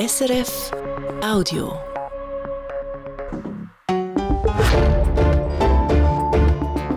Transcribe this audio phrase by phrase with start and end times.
[0.00, 0.70] SRF
[1.22, 1.78] Audio.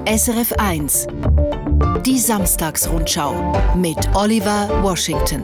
[0.08, 1.08] SRF 1
[2.05, 5.44] Die Samstagsrundschau mit Oliver Washington.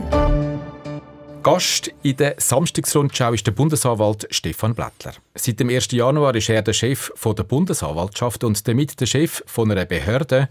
[1.42, 5.12] Gast in der Samstagsrundschau ist der Bundesanwalt Stefan Blättler.
[5.34, 5.90] Seit dem 1.
[5.90, 10.48] Januar ist er der Chef der Bundesanwaltschaft und damit der Chef einer Behörde,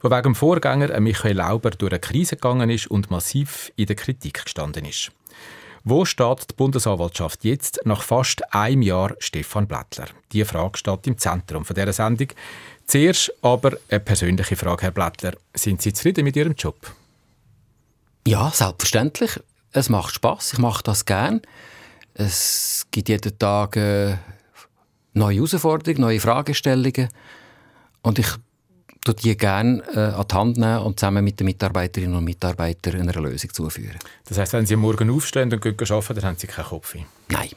[0.00, 3.94] wo wegen dem Vorgänger Michael Lauber durch eine Krise gegangen ist und massiv in der
[3.94, 5.12] Kritik gestanden ist.
[5.84, 10.06] Wo steht die Bundesanwaltschaft jetzt nach fast einem Jahr Stefan Blättler?
[10.32, 12.28] Die Frage steht im Zentrum dieser Sendung.
[12.86, 15.32] Zuerst aber eine persönliche Frage, Herr Blättler.
[15.54, 16.76] Sind Sie zufrieden mit Ihrem Job?
[18.26, 19.40] Ja, selbstverständlich.
[19.72, 20.54] Es macht Spaß.
[20.54, 21.42] Ich mache das gern.
[22.14, 24.16] Es gibt jeden Tag äh,
[25.12, 27.08] neue Herausforderungen, neue Fragestellungen.
[28.02, 28.28] Und ich
[29.04, 33.00] tue die gerne äh, an die Hand nehmen und zusammen mit den Mitarbeiterinnen und Mitarbeitern
[33.00, 33.98] einer Lösung zuführen.
[34.26, 36.94] Das heißt, wenn Sie morgen aufstehen und gehen arbeiten, dann haben Sie keinen Kopf.
[37.28, 37.50] Nein.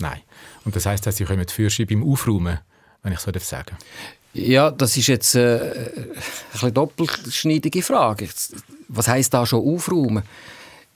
[0.00, 0.20] Nein.
[0.64, 2.58] Und das heißt, dass Sie kommen Führerschein beim Aufräumen,
[3.02, 3.78] wenn ich so sagen darf?
[4.34, 5.90] Ja, das ist jetzt äh,
[6.60, 8.28] eine doppelschneidige Frage.
[8.88, 10.22] Was heißt da schon aufräumen?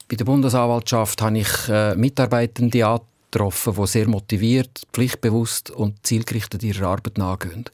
[0.08, 6.88] Bei der Bundesanwaltschaft habe ich äh, Mitarbeitende angetroffen, die sehr motiviert, pflichtbewusst und zielgerichtet ihrer
[6.88, 7.64] Arbeit nachgehen.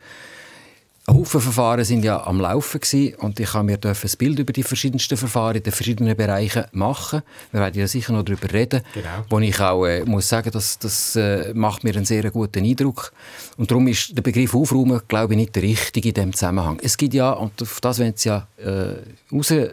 [1.08, 4.62] Haufen Verfahren sind ja am Laufen gewesen und ich habe mir ein Bild über die
[4.62, 7.22] verschiedensten Verfahren in den verschiedenen Bereichen machen.
[7.50, 9.24] Wir werden ja sicher noch darüber reden, genau.
[9.30, 13.12] wo ich auch äh, muss sagen, dass das äh, macht mir einen sehr guten Eindruck
[13.56, 16.78] und darum ist der Begriff Aufräumen, glaube ich, nicht der richtige in dem Zusammenhang.
[16.82, 18.94] Es gibt ja und auf das wenn es ja äh,
[19.34, 19.70] raus äh,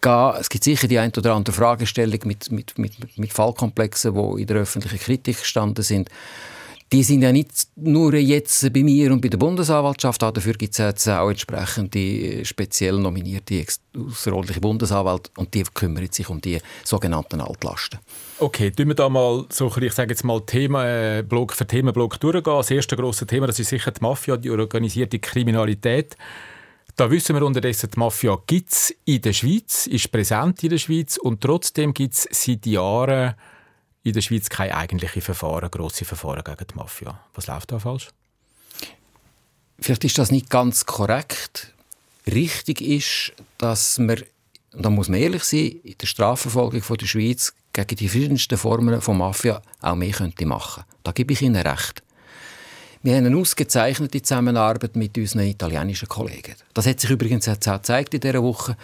[0.00, 0.32] gehen.
[0.38, 4.46] Es gibt sicher die ein oder andere Fragestellung mit, mit, mit, mit Fallkomplexen, die in
[4.46, 6.08] der öffentlichen Kritik gestanden sind
[6.92, 10.78] die sind ja nicht nur jetzt bei mir und bei der Bundesanwaltschaft, dafür gibt es
[10.78, 17.98] jetzt auch entsprechende speziell nominierte außerordentliche Bundesanwälte und die kümmern sich um die sogenannten Altlasten.
[18.38, 22.56] Okay, tun wir da mal so, ich sage jetzt mal Themenblock für Themenblock durchgehen.
[22.56, 26.16] Das erste große Thema, das ist sicher die Mafia, die organisierte Kriminalität.
[26.96, 30.78] Da wissen wir unterdessen, die Mafia gibt es in der Schweiz, ist präsent in der
[30.78, 33.34] Schweiz und trotzdem gibt es seit Jahren
[34.08, 37.20] in der Schweiz keine eigentlichen Verfahren, grosse Verfahren gegen die Mafia.
[37.34, 38.08] Was läuft da falsch?
[39.80, 41.72] Vielleicht ist das nicht ganz korrekt.
[42.26, 44.22] Richtig ist, dass man,
[44.72, 48.58] und da muss man ehrlich sein, in der Strafverfolgung von der Schweiz gegen die verschiedensten
[48.58, 50.84] Formen von Mafia auch mehr könnte machen.
[51.04, 52.02] Da gebe ich Ihnen recht.
[53.00, 56.54] Wir haben eine ausgezeichnete Zusammenarbeit mit unseren italienischen Kollegen.
[56.74, 58.76] Das hat sich übrigens jetzt auch gezeigt in dieser Woche.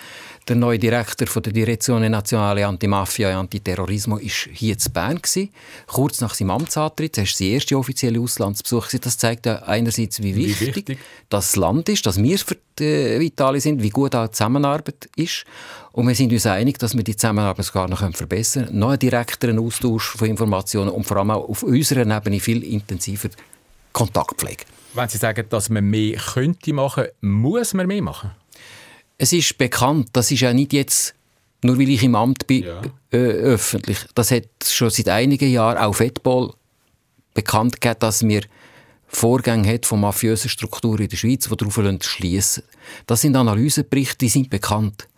[0.47, 5.21] Der neue Direktor von der Direzione Nazionale Antimafia e Antiterrorismo war hier in Bern.
[5.89, 7.17] Kurz nach seinem Amtsantritt.
[7.17, 8.87] Das war sein erster offizieller Auslandsbesuch.
[9.01, 10.99] Das zeigt einerseits, wie wichtig, wie wichtig,
[11.29, 15.45] das Land ist, dass wir für die Italien sind, wie gut auch die Zusammenarbeit ist.
[15.91, 18.79] Und wir sind uns einig, dass wir die Zusammenarbeit sogar noch verbessern können.
[18.79, 23.31] Noch einen direkteren Austausch von Informationen und vor allem auch auf unserer Ebene viel intensiver
[23.95, 24.65] Kontaktpflege.
[24.93, 28.33] Wenn Sie sagen, dass man mehr könnte machen, muss man mehr machen?
[29.17, 31.15] Es ist bekannt, das ist ja nicht jetzt
[31.65, 32.83] nur weil ich im Amt bin, ja.
[33.11, 33.99] äh, öffentlich.
[34.15, 36.53] Das hat schon seit einigen Jahren auch Fettball
[37.33, 38.43] bekannt gegeben, dass wir
[39.07, 42.65] Vorgänge hat von mafiösen Strukturen in der Schweiz, die darauf schließen.
[43.07, 45.09] Das sind Analyseberichte, die sind bekannt.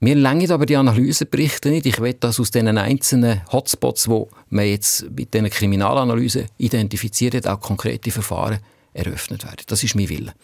[0.00, 1.86] Mir längern aber die Analyseberichte nicht.
[1.86, 7.48] Ich will, dass aus diesen einzelnen Hotspots, die man jetzt mit diesen Kriminalanalysen identifiziert hat,
[7.48, 8.60] auch konkrete Verfahren
[8.92, 9.64] eröffnet werden.
[9.66, 10.34] Das ist mein Wille.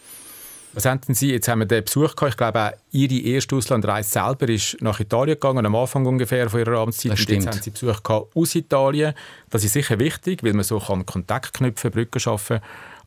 [0.73, 4.09] Was haben Sie, jetzt haben wir den Besuch gehabt, ich glaube auch Ihre erste Auslandreise
[4.09, 7.13] selber ist nach Italien gegangen, am Anfang ungefähr von Ihrer Amtszeit.
[7.13, 7.45] Das stimmt.
[7.45, 9.13] Jetzt haben Sie Besuch gehabt aus Italien.
[9.49, 12.59] Das ist sicher wichtig, weil man so kann Kontakt knüpfen, Brücken schaffen.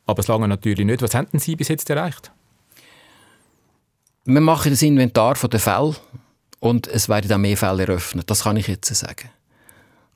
[0.06, 1.02] Aber es lange natürlich nicht.
[1.02, 2.32] Was haben Sie bis jetzt erreicht?
[4.24, 5.94] Wir machen das Inventar der Fälle
[6.60, 8.30] und es werden dann mehr Fälle eröffnet.
[8.30, 9.30] Das kann ich jetzt sagen.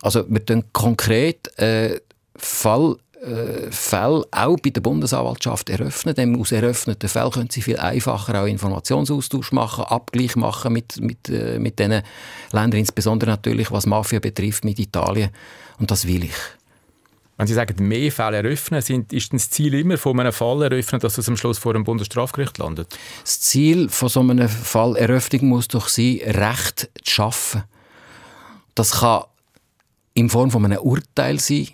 [0.03, 2.01] Also wir tun konkret äh,
[2.37, 6.15] Fall, äh, Fälle auch bei der Bundesanwaltschaft eröffnen.
[6.15, 11.29] Denn aus eröffneten Fällen können Sie viel einfacher auch Informationsaustausch machen, Abgleich machen mit, mit,
[11.29, 12.03] äh, mit diesen
[12.51, 15.31] Ländern, insbesondere natürlich was Mafia betrifft, mit Italien.
[15.79, 16.35] Und das will ich.
[17.39, 21.01] Wenn Sie sagen, mehr Fälle eröffnen, sind, ist das Ziel immer von einem Fall eröffnen,
[21.01, 22.97] dass es am Schluss vor einem Bundesstrafgericht landet?
[23.23, 27.65] Das Ziel von so einem Fall Eröffnung muss doch sein, Recht zu schaffen.
[28.75, 29.25] Das kann
[30.15, 31.69] in Form von einem Urteil sein,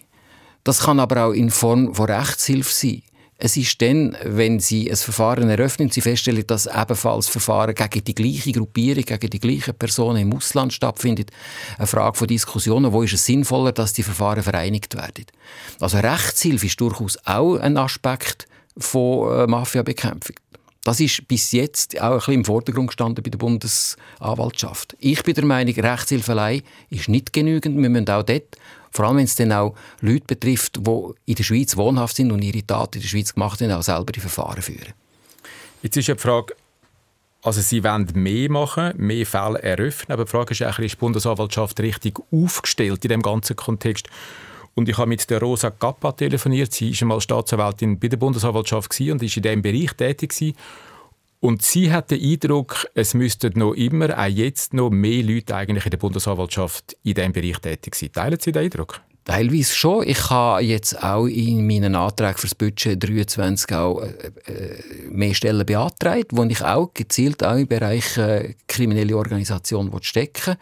[0.62, 3.02] das kann aber auch in Form von Rechtshilfe sein.
[3.40, 8.02] Es ist dann, wenn Sie ein Verfahren eröffnen und Sie feststellen, dass ebenfalls Verfahren gegen
[8.02, 11.30] die gleiche Gruppierung, gegen die gleichen Personen im Ausland stattfindet,
[11.78, 15.26] eine Frage von Diskussionen, wo ist es sinnvoller, dass die Verfahren vereinigt werden.
[15.78, 20.34] Also Rechtshilfe ist durchaus auch ein Aspekt von äh, Mafiabekämpfung.
[20.82, 24.96] Das ist bis jetzt auch ein bisschen im Vordergrund gestanden bei der Bundesanwaltschaft.
[24.98, 27.80] Ich bin der Meinung, Rechtshilfelei ist nicht genügend.
[27.80, 28.56] Wir müssen auch dort,
[28.90, 32.42] vor allem wenn es dann auch Leute betrifft, die in der Schweiz wohnhaft sind und
[32.42, 34.92] ihre Taten in der Schweiz gemacht haben, auch selber die Verfahren führen.
[35.82, 36.54] Jetzt ist ja die Frage,
[37.42, 41.80] also Sie wollen mehr machen, mehr Fälle eröffnen, aber die Frage ist ist die Bundesanwaltschaft
[41.80, 44.08] richtig aufgestellt in dem ganzen Kontext?
[44.74, 46.72] Und ich habe mit der Rosa Kappa telefoniert.
[46.72, 50.30] Sie war einmal Staatsanwältin bei der Bundesanwaltschaft und ist in diesem Bereich tätig.
[50.30, 50.56] Gewesen.
[51.40, 55.84] Und sie hat den Eindruck, es müssten noch immer, auch jetzt noch mehr Leute eigentlich
[55.84, 58.12] in der Bundesanwaltschaft in diesem Bereich tätig sein.
[58.12, 59.00] Teilen Sie den Eindruck?
[59.24, 60.08] Teilweise schon.
[60.08, 65.34] Ich habe jetzt auch in meinen Anträgen für das Budget 23 auch äh, äh, mehr
[65.34, 70.56] Stellen beantragt, wo ich auch gezielt auch im Bereich äh, kriminelle Organisation stecken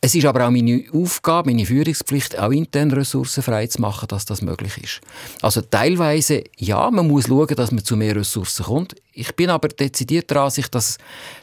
[0.00, 4.24] es ist aber auch meine Aufgabe, meine Führungspflicht, auch intern Ressourcen frei zu machen, dass
[4.24, 5.00] das möglich ist.
[5.42, 8.94] Also teilweise, ja, man muss schauen, dass man zu mehr Ressourcen kommt.
[9.12, 10.96] Ich bin aber dezidiert der Ansicht, dass,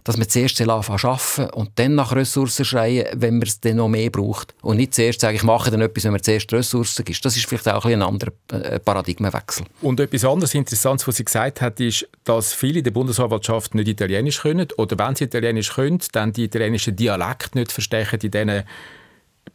[0.06, 4.10] dass man zuerst arbeiten und dann nach Ressourcen schreien, wenn man es dann noch mehr
[4.10, 4.56] braucht.
[4.62, 7.26] Und nicht zuerst sagen, ich mache dann etwas, wenn man zuerst Ressourcen gibt.
[7.26, 9.66] Das ist vielleicht auch ein, anderer äh, Paradigmenwechsel.
[9.82, 14.42] Und etwas anderes Interessantes, was sie gesagt hat, ist, dass viele der Bundesanwaltschaft nicht Italienisch
[14.42, 18.64] können oder wenn sie Italienisch können, dann die italienischen Dialekt nicht verstehen in diesen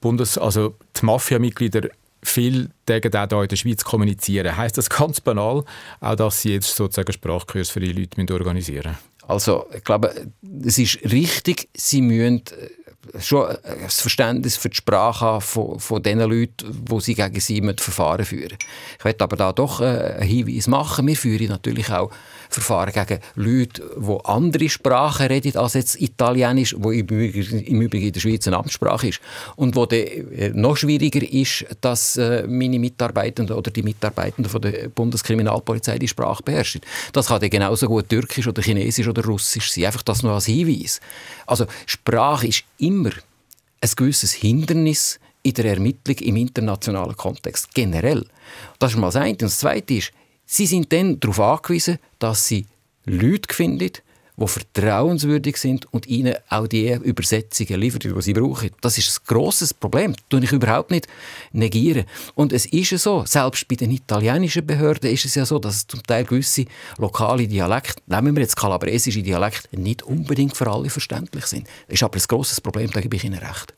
[0.01, 1.89] Bundes-, also die Mafia-Mitglieder
[2.23, 4.57] viel gegen auch hier in der Schweiz kommunizieren.
[4.57, 5.65] Heißt das ganz banal,
[6.01, 9.11] auch dass Sie jetzt sozusagen Sprachkurs für die Leute organisieren müssen?
[9.27, 10.13] Also, ich glaube,
[10.65, 12.71] es ist richtig, Sie müssen äh,
[13.19, 17.61] schon ein Verständnis für die Sprache haben von, von den Leuten, die sie gegen sie
[17.79, 18.59] Verfahren führen
[18.99, 21.07] Ich möchte aber da doch äh, einen Hinweis machen.
[21.07, 22.11] Wir führen natürlich auch
[22.51, 28.21] Verfahren gegen Leute, die andere Sprachen reden als jetzt Italienisch, wo im Übrigen in der
[28.21, 29.21] Schweiz eine Amtssprache ist.
[29.57, 34.89] Und wo äh, noch schwieriger ist, dass äh, meine Mitarbeitenden oder die Mitarbeitenden von der
[34.89, 36.81] Bundeskriminalpolizei die Sprache beherrschen.
[37.13, 39.87] Das kann dann genauso gut Türkisch oder Chinesisch oder Russisch sein.
[39.87, 41.01] Einfach das nur als Hinweis.
[41.47, 43.11] Also Sprache ist immer
[43.81, 48.27] ein gewisses Hindernis in der Ermittlung im internationalen Kontext generell.
[48.79, 49.31] Das ist mal das eine.
[49.31, 50.13] Und das Zweite ist,
[50.45, 52.67] Sie sind dann darauf angewiesen, dass Sie
[53.05, 53.93] Leute finden,
[54.41, 58.71] die vertrauenswürdig sind und ihnen auch die Übersetzungen liefern, die sie brauchen.
[58.81, 60.15] Das ist ein grosses Problem.
[60.15, 61.07] Das tue ich überhaupt nicht
[61.53, 62.05] negieren.
[62.35, 65.87] Und es ist ja so, selbst bei den italienischen Behörden ist es ja so, dass
[65.87, 66.65] zum Teil gewisse
[66.99, 71.67] lokale Dialekte, nehmen wir jetzt kalabresische Dialekte, nicht unbedingt für alle verständlich sind.
[71.87, 73.75] Das ist aber ein grosses Problem, da gebe ich Ihnen recht.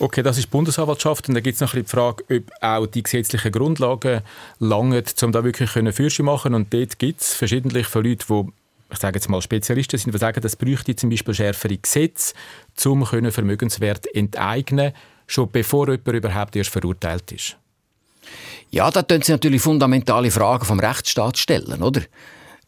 [0.00, 1.28] Okay, das ist die Bundesanwaltschaft.
[1.28, 4.22] Und dann gibt es noch ein die Frage, ob auch die gesetzlichen Grundlagen
[4.58, 8.98] langen, um da wirklich Fürsche machen Und dort gibt es verschiedentlich von Leuten, die ich
[8.98, 12.34] sage jetzt mal Spezialisten sind, die sagen, das bräuchte zum Beispiel schärfere Gesetze,
[12.86, 14.92] um Vermögenswert enteignen
[15.26, 17.56] schon bevor jemand überhaupt erst verurteilt ist.
[18.70, 22.02] Ja, da können Sie natürlich fundamentale Fragen vom Rechtsstaat stellen, oder?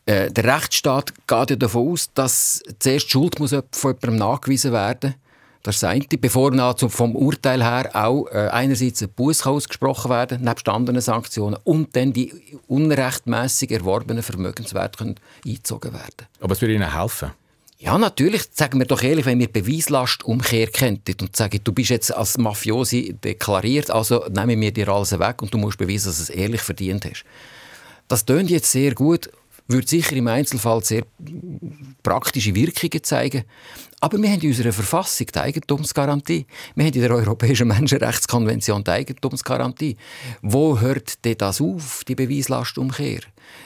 [0.06, 5.14] Äh, der Rechtsstaat geht ja davon aus, dass zuerst Schuld muss von jemandem nachgewiesen werden
[5.14, 5.25] muss
[5.66, 6.04] das ist das eine.
[6.20, 6.52] Bevor
[6.88, 12.12] vom Urteil her auch äh, einerseits ein Buß ausgesprochen werden, nebst anderen Sanktionen, und dann
[12.12, 12.32] die
[12.68, 16.28] unrechtmäßig erworbenen Vermögenswerte können eingezogen werden.
[16.40, 17.32] Aber es würde Ihnen helfen?
[17.78, 18.44] Ja, natürlich.
[18.52, 23.16] Sagen wir doch ehrlich, wenn wir Beweislastumkehr könnten und sagen, du bist jetzt als Mafiosi
[23.22, 26.60] deklariert, also nehmen wir dir alles weg und du musst beweisen, dass du es ehrlich
[26.60, 27.24] verdient hast.
[28.06, 29.30] Das tönt jetzt sehr gut
[29.68, 31.02] würde sicher im Einzelfall sehr
[32.02, 33.44] praktische Wirkungen zeigen.
[34.06, 36.46] Aber wir haben in unserer Verfassung die Eigentumsgarantie.
[36.76, 39.96] Wir haben in der Europäischen Menschenrechtskonvention die Eigentumsgarantie.
[40.42, 43.22] Wo hört denn das auf, die Beweislastumkehr?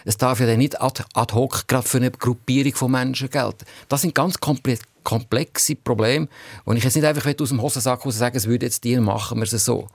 [0.06, 3.66] Es darf ja nicht ad, ad hoc gerade für eine Gruppierung von Menschen gelten.
[3.90, 6.26] Das sind ganz komplexe Probleme,
[6.64, 9.36] wo ich jetzt nicht einfach aus dem Hosensack sagen sagen, es würde jetzt die machen
[9.36, 9.88] wir es so.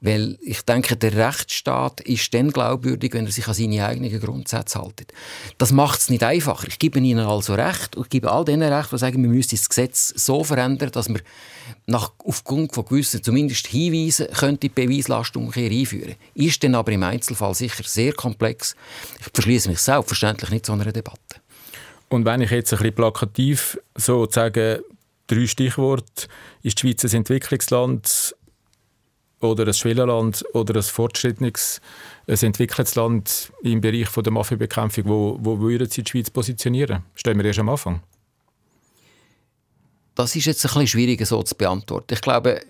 [0.00, 4.80] Weil ich denke, der Rechtsstaat ist dann glaubwürdig, wenn er sich an seine eigenen Grundsätze
[4.80, 5.12] hält.
[5.58, 6.68] Das macht es nicht einfacher.
[6.68, 9.68] Ich gebe Ihnen also Recht und gebe all denen Recht, die sagen, wir müssen das
[9.68, 11.20] Gesetz so verändern, dass wir
[11.86, 16.14] nach, aufgrund von gewissen, zumindest Hinweisen, könnte die Beweislastumkehr einführen.
[16.34, 18.76] Ist dann aber im Einzelfall sicher sehr komplex.
[19.18, 21.18] Ich verschließe mich selbstverständlich nicht zu einer Debatte.
[22.08, 24.80] Und wenn ich jetzt ein bisschen plakativ sozusagen
[25.26, 26.28] drei Stichworte,
[26.62, 28.34] ist die Schweiz ein Entwicklungsland,
[29.40, 31.80] oder ein Schwellenland oder ein fortschrittliches,
[32.26, 37.04] ein entwickeltes Land im Bereich der Mafiabekämpfung, wo, wo würden Sie die Schweiz positionieren?
[37.14, 38.02] Stellen wir erst am Anfang.
[40.14, 42.14] Das ist jetzt ein bisschen schwieriger so zu beantworten.
[42.14, 42.60] Ich glaube,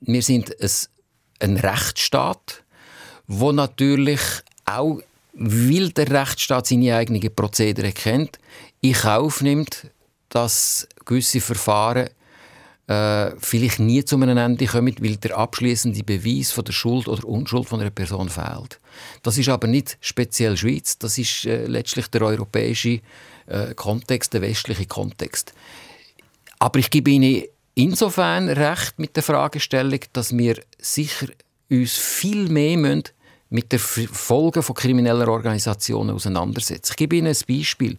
[0.00, 0.70] wir sind ein,
[1.40, 2.62] ein Rechtsstaat,
[3.26, 4.20] wo natürlich
[4.66, 5.00] auch,
[5.32, 8.38] weil der Rechtsstaat seine eigenen Prozedere kennt,
[8.80, 9.90] in Kauf nimmt,
[10.28, 12.10] dass gewisse Verfahren
[12.88, 17.24] äh, vielleicht nie zu einem Ende kommen, weil der abschließende Beweis von der Schuld oder
[17.24, 18.80] Unschuld von einer Person fehlt.
[19.22, 23.00] Das ist aber nicht speziell Schweiz, das ist äh, letztlich der europäische
[23.46, 25.52] äh, Kontext, der westliche Kontext.
[26.58, 31.28] Aber ich gebe Ihnen insofern recht mit der Fragestellung, dass wir sicher
[31.70, 33.04] uns viel mehr müssen
[33.50, 36.92] mit den Folgen von krimineller Organisationen auseinandersetzen.
[36.92, 37.96] Ich gebe Ihnen ein Beispiel.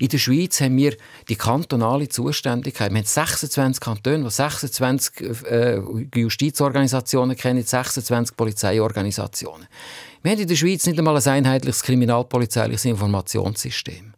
[0.00, 0.96] In der Schweiz haben wir
[1.28, 2.90] die kantonale Zuständigkeit.
[2.90, 5.80] Wir haben 26 Kantone, die 26 äh,
[6.14, 9.68] Justizorganisationen kennen, 26 Polizeiorganisationen.
[10.22, 14.14] Wir haben in der Schweiz nicht einmal ein einheitliches kriminalpolizeiliches Informationssystem.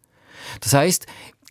[0.60, 1.06] Das heißt,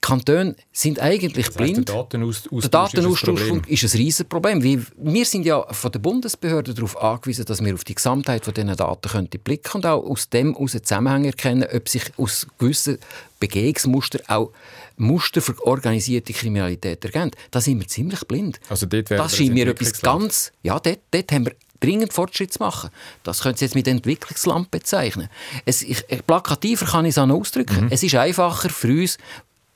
[0.10, 1.90] Kantone sind eigentlich das heißt, blind.
[1.90, 4.86] Der Datenaustausch, der Datenaustausch ist, ein ist ein Riesenproblem.
[4.98, 8.76] Wir sind ja von der Bundesbehörde darauf angewiesen, dass wir auf die Gesamtheit von diesen
[8.76, 12.98] Daten können blicken und auch aus dem aus Zusammenhang erkennen, ob sich aus gewissen
[13.40, 14.52] Begehungsmustern auch
[14.98, 17.32] Muster für organisierte Kriminalität ergeben.
[17.52, 18.60] Da sind wir ziemlich blind.
[18.70, 20.52] Also dort das scheint mir etwas ganz...
[20.62, 22.90] Ja, dort, dort haben wir dringend Fortschritt zu machen.
[23.24, 25.30] Das können Sie jetzt mit Entwicklungsland bezeichnen.
[25.66, 27.86] Es, ich, plakativer kann ich es auch ausdrücken.
[27.86, 27.88] Mhm.
[27.90, 29.18] Es ist einfacher für uns,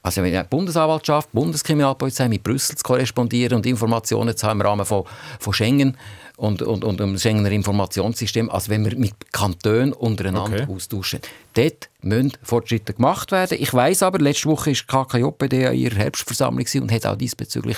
[0.04, 4.86] also mit der Bundesanwaltschaft, Bundeskriminalpolizei mit Brüssel zu korrespondieren und Informationen zu haben im Rahmen
[4.86, 5.06] von,
[5.40, 5.98] von Schengen
[6.36, 10.74] und, und, und dem Schengener Informationssystem, als wenn wir mit Kantonen untereinander okay.
[10.74, 11.22] austauschen.
[11.54, 13.58] Dort müssen Fortschritte gemacht werden.
[13.62, 17.78] Ich weiß aber, letzte Woche war KKJPD in ihrer Herbstversammlung und hat auch diesbezüglich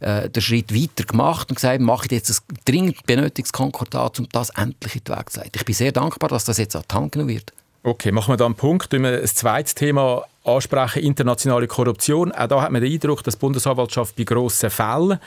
[0.00, 4.28] äh, den Schritt weiter gemacht und gesagt, mache ich jetzt ein dringend benötigtes Konkordat, um
[4.32, 5.52] das endlich in die Weg zu leiten.
[5.54, 7.52] Ich bin sehr dankbar, dass das jetzt an die Hand genommen wird.
[7.86, 8.92] Okay, machen wir da einen Punkt.
[8.92, 12.32] Wenn wir ein zweites Thema ansprechen, internationale Korruption.
[12.32, 15.18] Auch da hat man den Eindruck, dass die Bundesanwaltschaft bei grossen Fällen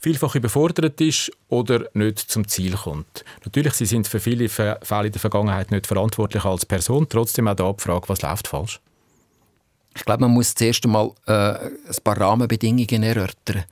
[0.00, 3.24] vielfach überfordert ist oder nicht zum Ziel kommt.
[3.44, 7.08] Natürlich, sie sind für viele Fälle in der Vergangenheit nicht verantwortlich als Person.
[7.08, 8.80] Trotzdem auch da die Frage, was läuft falsch?
[9.96, 11.72] Ich glaube, man muss zuerst einmal äh, ein
[12.04, 13.64] paar Rahmenbedingungen erörtern.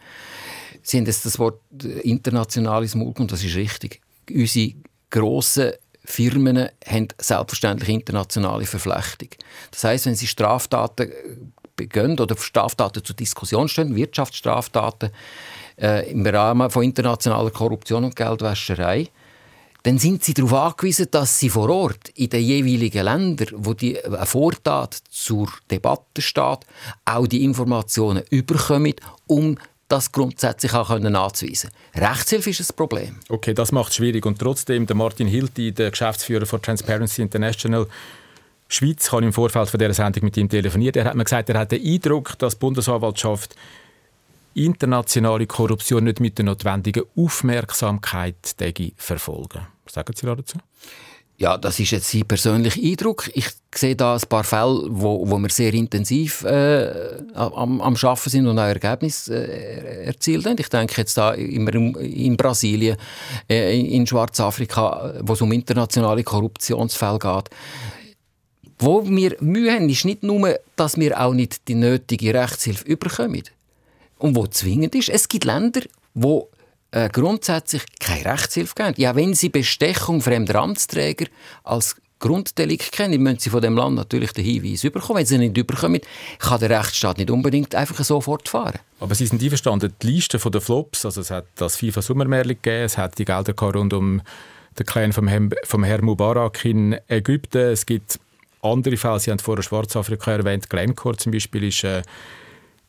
[0.92, 1.60] Haben jetzt das Wort
[2.02, 4.00] internationales Mund und das ist richtig.
[4.28, 4.74] Unsere
[5.10, 5.72] grossen
[6.04, 9.28] Firmen haben selbstverständlich internationale Verflechtung.
[9.70, 11.12] Das heißt, wenn sie Straftaten
[11.76, 15.10] begehen oder Straftaten zur Diskussion stehen, Wirtschaftsstraftaten
[15.80, 19.08] äh, im Rahmen von internationaler Korruption und Geldwäscherei,
[19.84, 24.02] dann sind sie darauf angewiesen, dass sie vor Ort in den jeweiligen Ländern, wo die
[24.04, 26.60] eine Vortat zur Debatte steht,
[27.04, 28.94] auch die Informationen überkommen,
[29.26, 29.58] um
[29.92, 33.16] das grundsätzlich auch können anzuweisen Rechtshilfe ist ein Problem.
[33.28, 34.24] Okay, das macht es schwierig.
[34.24, 37.86] Und trotzdem, der Martin Hilti, der Geschäftsführer von Transparency International
[38.68, 40.96] Schweiz, ich im Vorfeld von dieser Sendung mit ihm telefoniert.
[40.96, 43.54] Er hat mir gesagt, er hat den Eindruck, dass die Bundesanwaltschaft
[44.54, 48.36] internationale Korruption nicht mit der notwendigen Aufmerksamkeit
[48.96, 49.66] verfolgen.
[49.84, 50.58] Was sagen Sie dazu?
[51.42, 53.28] Ja, das ist jetzt sein persönlicher Eindruck.
[53.34, 56.88] Ich sehe da ein paar Fälle, wo, wo wir sehr intensiv äh,
[57.34, 60.56] am, am Arbeiten sind und auch Ergebnisse äh, erzielt haben.
[60.60, 62.96] Ich denke jetzt da immer in Brasilien,
[63.50, 67.50] äh, in Schwarzafrika, wo es um internationale Korruptionsfälle geht.
[68.78, 73.42] Wo wir Mühe haben, ist nicht nur, dass wir auch nicht die nötige Rechtshilfe überkommen.
[74.18, 75.80] Und wo zwingend ist, es gibt Länder,
[76.14, 76.51] wo
[76.92, 78.94] äh, grundsätzlich keine Rechtshilfe geben.
[78.96, 81.26] Ja, wenn sie Bestechung fremder Amtsträger
[81.64, 85.18] als Grunddelikt kennen, müssen sie von dem Land natürlich den Hinweis überkommen.
[85.18, 86.00] Wenn sie nicht überkommen,
[86.38, 88.78] kann der Rechtsstaat nicht unbedingt einfach so fortfahren.
[89.00, 92.96] Aber Sie sind einverstanden, die Liste der Flops, also es hat das FIFA-Sommermärchen gegeben, es
[92.96, 94.22] hat die Gelder rund um
[94.78, 98.20] den Clan vom, Herrn, vom Herrn Mubarak in Ägypten, es gibt
[98.62, 101.82] andere Fälle, Sie haben vorher Schwarzafrika erwähnt, Glencore zum Beispiel ist...
[101.82, 102.02] Äh,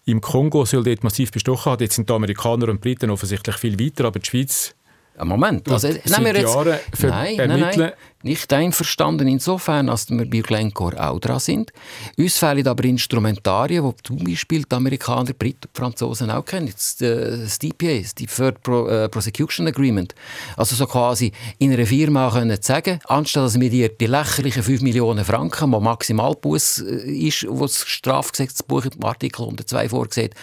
[0.05, 1.81] im Kongo soll dort massiv bestochen haben.
[1.83, 4.75] Jetzt sind die Amerikaner und Briten offensichtlich viel weiter, aber die Schweiz
[5.22, 6.55] Moment, also, nehmen wir jetzt,
[7.03, 7.91] nein, nein, nein,
[8.24, 11.72] nicht einverstanden insofern, als wir bei Glencore auch dran sind.
[12.17, 16.72] Uns fehlen aber Instrumentarien, die zum Beispiel die Amerikaner, Briten Franzosen auch kennen.
[16.72, 20.15] Das, das DPA, das Deferred Pro, äh, Prosecution Agreement.
[20.58, 24.82] Also so quasi in einer Firma können sagen, anstatt dass wir dir die lächerlichen 5
[24.82, 30.34] Millionen Franken, die Maximalbuß äh, ist, was das Strafgesetzbuch im Artikel 102 vorsieht,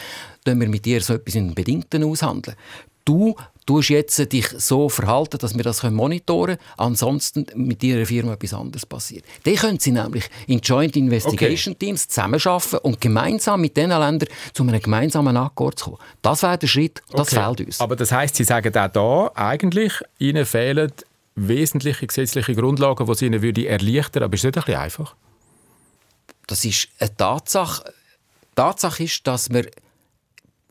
[0.45, 2.57] wir mit dir so etwas in Bedingten aushandeln.
[3.05, 3.35] Du
[3.71, 6.69] tust jetzt dich so verhalten, dass wir das monitoren können.
[6.77, 9.25] Ansonsten mit ihrer Firma etwas anderes passiert.
[9.45, 11.87] Dann können sie nämlich in Joint Investigation okay.
[11.87, 15.99] Teams zusammenarbeiten und gemeinsam mit diesen Ländern zu einem gemeinsamen Akkord kommen.
[16.21, 17.45] Das wäre der Schritt, das okay.
[17.45, 17.81] fehlt uns.
[17.81, 20.93] Aber das heißt, Sie sagen auch da eigentlich, Ihnen fehlen
[21.37, 25.15] wesentliche gesetzliche Grundlagen, die Sie Ihnen würde erleichtern Aber ist das nicht ein bisschen einfach?
[26.49, 27.95] Das ist eine Tatsache.
[28.57, 29.71] Tatsache ist, dass wir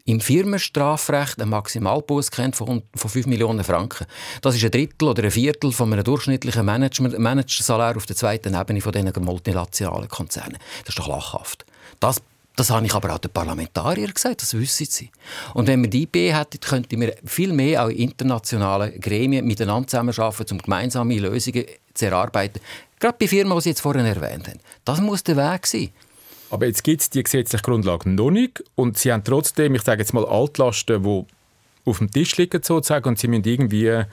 [0.09, 4.07] im Firmenstrafrecht einen Maximalbuß kennt von, von 5 Millionen Franken.
[4.41, 8.81] Das ist ein Drittel oder ein Viertel von einem durchschnittlichen Managersalär auf der zweiten Ebene
[8.81, 10.57] von diesen multinationalen Konzernen.
[10.85, 11.65] Das ist doch lachhaft.
[11.99, 12.21] Das
[12.55, 15.11] Das habe ich aber auch den Parlamentariern gesagt, das wissen sie.
[15.53, 20.55] Und wenn wir die IPE hätten, könnten wir viel mehr auch internationale Gremien miteinander zusammenarbeiten,
[20.55, 22.59] um gemeinsame Lösungen zu erarbeiten.
[22.99, 24.59] Gerade bei Firmen, die Sie jetzt vorhin erwähnt haben.
[24.83, 25.89] Das muss der Weg sein.
[26.51, 30.01] Aber jetzt gibt es die gesetzliche Grundlage noch nicht und Sie haben trotzdem, ich sage
[30.01, 31.25] jetzt mal, Altlasten, die
[31.85, 34.07] auf dem Tisch liegen sozusagen und Sie müssen irgendwie eine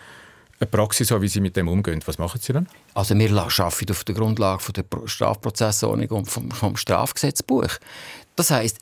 [0.70, 2.00] Praxis haben, wie Sie mit dem umgehen.
[2.04, 2.68] Was machen Sie dann?
[2.94, 7.78] Also wir arbeiten auf der Grundlage der Strafprozessordnung und vom, vom Strafgesetzbuch.
[8.36, 8.78] Das heißt,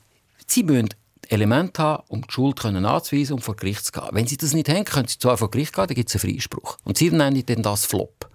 [0.47, 0.89] Sie müssen
[1.29, 4.09] Elemente haben, um die Schuld können anzuweisen und vor Gericht zu gehen.
[4.11, 6.33] Wenn Sie das nicht haben, können Sie zwar vor Gericht gehen, dann gibt es einen
[6.33, 6.77] Freispruch.
[6.83, 8.29] Und Sie nennen dann das Flop.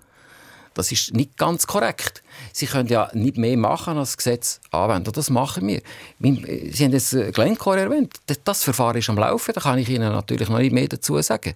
[0.74, 2.22] Das ist nicht ganz korrekt.
[2.52, 5.12] Sie können ja nicht mehr machen als das Gesetz anwenden.
[5.12, 5.82] Das machen wir.
[6.20, 8.14] Sie haben jetzt äh, Glencore erwähnt.
[8.44, 9.52] Das Verfahren ist am Laufen.
[9.54, 11.54] Da kann ich Ihnen natürlich noch nicht mehr dazu sagen.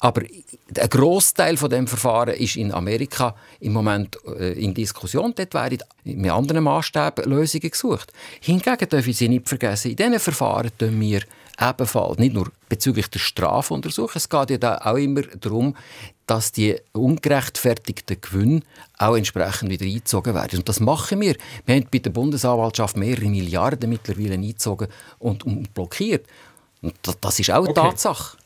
[0.00, 5.32] Aber ein Großteil von dem Verfahren ist in Amerika im Moment äh, in Diskussion.
[5.36, 8.12] Dort werden mit anderen Maßstäben Lösungen gesucht.
[8.40, 11.22] Hingegen dürfen Sie nicht vergessen, in diesen Verfahren tun wir
[11.58, 15.74] ebenfalls nicht nur bezüglich der Strafuntersuchung, es geht ja da auch immer darum,
[16.26, 18.60] dass die ungerechtfertigten Gewinne
[18.98, 20.58] auch entsprechend wieder eingezogen werden.
[20.58, 21.36] Und das machen wir.
[21.64, 26.26] Wir haben bei der Bundesanwaltschaft mehrere Milliarden mittlerweile eingezogen und, und blockiert.
[26.82, 27.80] Und das ist auch eine okay.
[27.80, 28.36] Tatsache.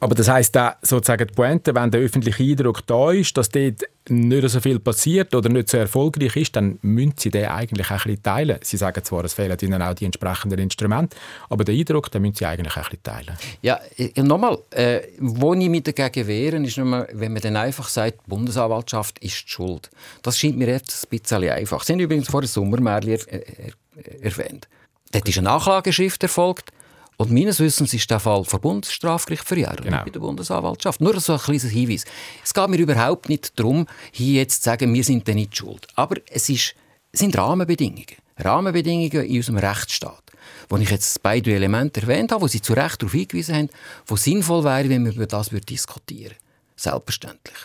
[0.00, 3.82] Aber das heisst auch, sozusagen die Pointe, wenn der öffentliche Eindruck da ist, dass dort
[4.08, 7.96] nicht so viel passiert oder nicht so erfolgreich ist, dann müssen Sie den eigentlich ein
[7.96, 8.58] bisschen teilen.
[8.62, 11.16] Sie sagen zwar, es fehlen Ihnen auch die entsprechenden Instrumente,
[11.48, 13.38] aber den Eindruck, den müssen Sie eigentlich ein bisschen teilen.
[13.62, 13.80] Ja,
[14.16, 18.30] nochmal, äh, wo ich mich dagegen wehre, ist nur, wenn man dann einfach sagt, die
[18.30, 19.90] Bundesanwaltschaft ist die schuld.
[20.22, 21.82] Das scheint mir jetzt ein bisschen einfach.
[21.82, 24.68] Sie haben übrigens vorhin Sommermärchen er, er, erwähnt.
[25.12, 26.72] Dort ist eine Nachlageschrift erfolgt,
[27.18, 30.04] und meines Wissens ist der Fall vor Bundesstrafgericht verjährt, genau.
[30.04, 31.00] bei der Bundesanwaltschaft.
[31.00, 32.04] Nur so ein kleines Hinweis.
[32.44, 35.86] Es geht mir überhaupt nicht darum, hier jetzt zu sagen, wir sind nicht schuld.
[35.94, 36.74] Aber es ist,
[37.12, 38.04] sind Rahmenbedingungen.
[38.38, 40.22] Rahmenbedingungen in unserem Rechtsstaat.
[40.68, 43.70] Wo ich jetzt beide Elemente erwähnt habe, wo Sie zu Recht darauf hingewiesen haben,
[44.06, 46.46] wo sinnvoll wäre, wenn wir über das diskutieren würden.
[46.76, 47.56] Selbstverständlich.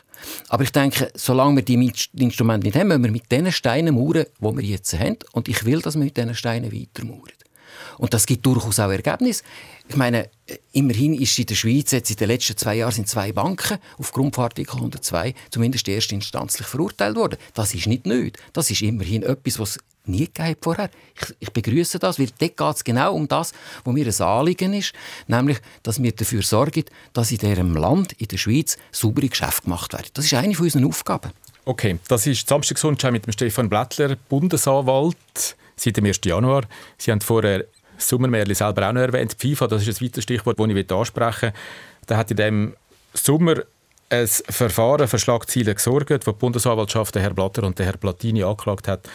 [0.47, 4.25] Aber ich denke, solange wir die Instrumente nicht haben, müssen wir mit den Steinen mauern,
[4.39, 5.17] die wir jetzt haben.
[5.33, 7.31] Und ich will, dass wir mit diesen Steinen weiter mauern.
[8.01, 9.43] Und das gibt durchaus auch Ergebnisse.
[9.87, 10.27] Ich meine,
[10.71, 14.33] immerhin ist in der Schweiz jetzt in den letzten zwei Jahren sind zwei Banken aufgrund
[14.33, 17.37] von Artikel 102 zumindest erstinstanzlich verurteilt worden.
[17.53, 18.39] Das ist nicht nötig.
[18.53, 20.89] Das ist immerhin etwas, was nie gegeben vorher.
[21.15, 24.73] Ich, ich begrüße das, weil dort geht es genau um das, was mir ein Anliegen
[24.73, 24.93] ist,
[25.27, 29.93] nämlich, dass wir dafür sorgen, dass in diesem Land, in der Schweiz, saubere Geschäfte gemacht
[29.93, 30.07] werden.
[30.15, 31.29] Das ist eine von unseren Aufgaben.
[31.65, 36.21] Okay, das ist Samstagsrundschau mit dem Stefan Blättler, Bundesanwalt seit dem 1.
[36.25, 36.63] Januar.
[36.97, 37.65] Sie haben vorher
[38.01, 39.35] Sommermärchen selber auch noch erwähnt.
[39.37, 41.53] FIFA, das ist ein weiteres Stichwort, das ich ansprechen möchte.
[42.07, 42.73] Da hat in diesem
[43.13, 43.55] Sommer
[44.09, 49.07] ein Verfahren für Schlagziele gesorgt, wo die Bundesanwaltschaft Herr Blatter und Herr Platini angeklagt hat,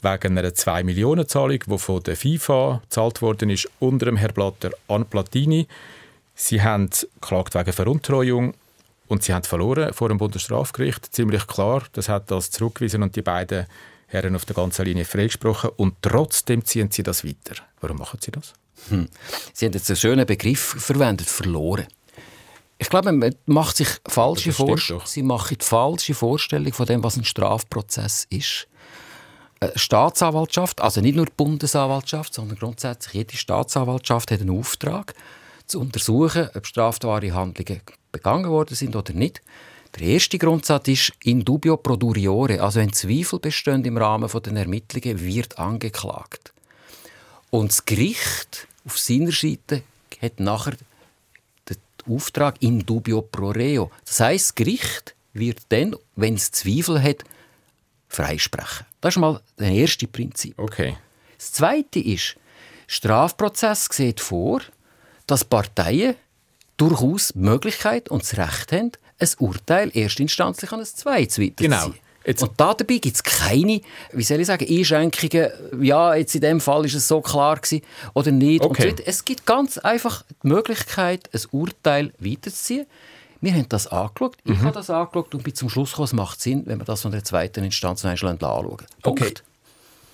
[0.00, 5.04] wegen einer 2-Millionen-Zahlung, die von der FIFA gezahlt worden ist, unter dem Herr Blatter an
[5.06, 5.66] Platini.
[6.34, 8.54] Sie haben geklagt wegen Veruntreuung
[9.08, 11.14] und sie haben verloren vor dem Bundesstrafgericht.
[11.14, 13.66] Ziemlich klar, das hat das zurückgewiesen und die beiden
[14.14, 17.62] Herren auf der ganzen Linie freigesprochen und trotzdem ziehen sie das weiter.
[17.80, 18.54] Warum machen sie das?
[18.88, 19.08] Hm.
[19.52, 21.86] Sie haben jetzt einen schönen Begriff verwendet, verloren.
[22.78, 25.06] Ich glaube, man macht sich falsche Vorstellungen.
[25.06, 28.68] Sie machen die falsche Vorstellung von dem, was ein Strafprozess ist.
[29.60, 35.14] Eine Staatsanwaltschaft, also nicht nur die Bundesanwaltschaft, sondern grundsätzlich jede Staatsanwaltschaft hat einen Auftrag,
[35.66, 37.80] zu untersuchen, ob strafbare Handlungen
[38.12, 39.40] begangen worden sind oder nicht.
[39.98, 44.56] Der erste Grundsatz ist in dubio pro duriore, also wenn Zweifel bestehen im Rahmen der
[44.56, 46.52] Ermittlungen, wird angeklagt.
[47.50, 49.82] Und das Gericht auf seiner Seite
[50.20, 50.74] hat nachher
[51.68, 51.76] den
[52.08, 53.92] Auftrag in dubio pro reo.
[54.04, 57.22] Das heißt, das Gericht wird dann, wenn es Zweifel hat,
[58.08, 58.86] freisprechen.
[59.00, 60.58] Das ist mal das erste Prinzip.
[60.58, 60.96] Okay.
[61.38, 62.36] Das zweite ist,
[62.88, 64.60] Strafprozess sieht vor,
[65.26, 66.16] dass Parteien
[66.76, 68.92] durchaus die Möglichkeit und das Recht haben,
[69.24, 71.56] ein Urteil erstinstanzlich an ein zweites weiterzuziehen.
[71.56, 71.92] Genau.
[72.26, 72.42] Jetzt.
[72.42, 73.82] Und da dabei gibt es keine,
[74.12, 75.50] wie soll ich sagen, Einschränkungen,
[75.82, 77.82] ja, jetzt in dem Fall ist es so klar gewesen
[78.14, 78.64] oder nicht.
[78.64, 78.90] Okay.
[78.90, 82.86] Und es gibt ganz einfach die Möglichkeit, ein Urteil weiterzuziehen.
[83.42, 84.62] Wir haben das angeschaut, ich mhm.
[84.62, 87.12] habe das angeschaut und bin zum Schluss gekommen, es macht Sinn, wenn wir das von
[87.12, 88.38] der zweiten Instanz anschauen.
[88.38, 88.86] Punkt.
[89.02, 89.34] Okay.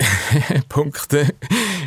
[0.68, 1.08] Punkt.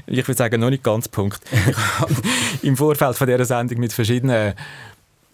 [0.07, 1.41] Ich würde sagen, noch nicht ganz Punkt.
[1.51, 2.13] Ich habe
[2.61, 4.53] im Vorfeld von dieser Sendung mit verschiedenen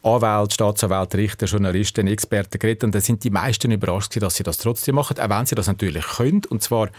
[0.04, 4.58] Anwälte, Staatsanwälte, Richter, Journalisten, Experten geredet und da sind die meisten überrascht, dass sie das
[4.58, 6.90] trotzdem machen, auch wenn sie das natürlich können, und zwar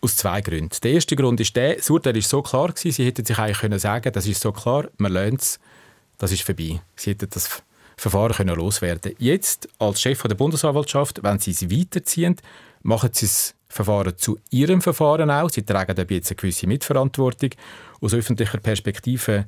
[0.00, 0.76] aus zwei Gründen.
[0.82, 3.58] Der erste Grund ist der, das Urteil ist so klar gewesen, sie hätten sich eigentlich
[3.58, 5.60] können sagen, das ist so klar, man lernt es,
[6.18, 6.80] das ist vorbei.
[6.96, 7.62] Sie hätten das
[7.96, 9.14] Verfahren können loswerden.
[9.18, 12.36] Jetzt als Chef der Bundesanwaltschaft, wenn sie es weiterziehen,
[12.82, 15.50] machen sie es Verfahren zu ihrem Verfahren auch.
[15.50, 17.50] Sie tragen dabei jetzt eine gewisse Mitverantwortung.
[18.00, 19.46] Aus öffentlicher Perspektive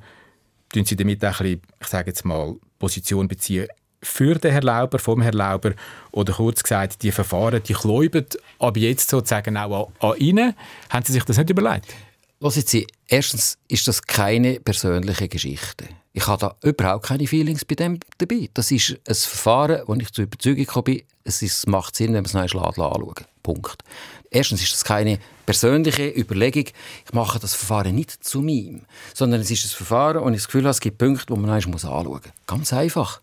[0.73, 3.67] tun sie damit auch ein bisschen, ich sage jetzt mal, Position beziehen
[4.01, 5.73] für den Herrn Lauber, vom Herrn Lauber,
[6.11, 8.25] oder kurz gesagt, die Verfahren, die kläuben
[8.59, 10.53] ab jetzt sozusagen auch an, an Ihnen.
[10.89, 11.93] Haben Sie sich das nicht überlegt?
[12.39, 15.85] Hören Sie, erstens ist das keine persönliche Geschichte.
[16.17, 18.49] Ich habe da überhaupt keine Feelings bei dem dabei.
[18.53, 22.25] Das ist ein Verfahren, wo ich zur Überzeugung bin, es ist, macht Sinn, wenn man
[22.25, 23.83] es noch einmal anschauen Punkt.
[24.31, 26.67] Erstens ist das keine persönliche Überlegung,
[27.05, 28.79] ich mache das Verfahren nicht zu mir,
[29.13, 31.49] sondern es ist ein Verfahren und ich das Gefühl habe, es gibt Punkte, die man
[31.49, 32.21] anschauen muss.
[32.47, 33.19] Ganz einfach.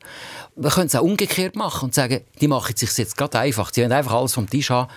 [0.54, 3.72] Man könnte es auch umgekehrt machen und sagen, die machen es sich jetzt gerade einfach.
[3.72, 4.90] Sie wollen einfach alles vom Tisch haben.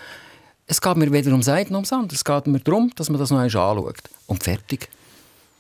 [0.68, 2.16] Es geht mir weder um Seiten noch ums andere.
[2.16, 3.98] Es geht mir darum, dass man das noch einmal anschaut.
[4.28, 4.90] Und fertig.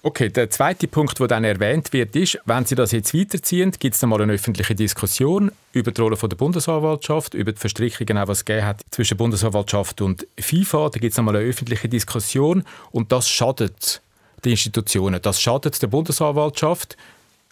[0.07, 3.95] Okay, der zweite Punkt, der dann erwähnt wird, ist, wenn Sie das jetzt weiterziehen, gibt
[3.95, 8.31] es dann mal eine öffentliche Diskussion über die Rolle der Bundesanwaltschaft, über die Verstrickungen, die
[8.31, 10.89] es hat zwischen Bundesanwaltschaft und FIFA.
[10.89, 13.99] Da gibt es einmal eine öffentliche Diskussion und das schadet
[14.43, 16.97] die Institutionen, das schadet der Bundesanwaltschaft.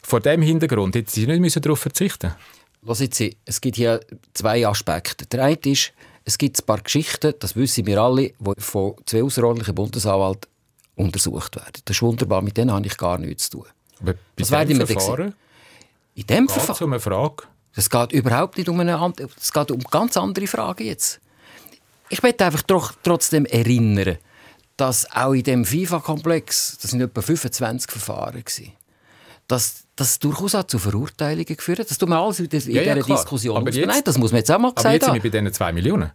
[0.03, 2.35] Vor dem Hintergrund hätten Sie nicht darauf verzichten
[2.83, 3.11] müssen.
[3.11, 3.99] Sie, es gibt hier
[4.35, 5.25] zwei Aspekte.
[5.25, 5.91] Der eine ist,
[6.23, 10.52] es gibt ein paar Geschichten, das wissen wir alle, die von zwei außerordentlichen Bundesanwälten
[10.95, 11.81] untersucht werden.
[11.85, 13.67] Das ist wunderbar, mit denen habe ich gar nichts zu tun.
[14.01, 15.33] Aber bei das dem Verfahren?
[16.15, 16.83] In dem Verfahren?
[16.85, 17.43] um eine Frage?
[17.75, 21.19] Es geht überhaupt nicht um eine es geht um ganz andere Fragen jetzt.
[22.09, 22.61] Ich möchte einfach
[23.03, 24.17] trotzdem erinnern,
[24.77, 28.73] dass auch in dem FIFA-Komplex, das sind etwa 25 Verfahren gewesen,
[29.47, 31.89] dass das durchaus auch zu Verurteilungen geführt hat.
[31.89, 33.65] Das tut man alles in, dieser ja, ja, Diskussion.
[33.65, 34.87] jetzt, Nein, das muss man jetzt auch mal aber sagen.
[34.87, 36.11] Aber jetzt sind wir bei diesen 2 Millionen.